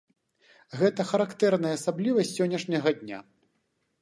[0.79, 3.19] Гэта характэрная асаблівасць сённяшняга дня.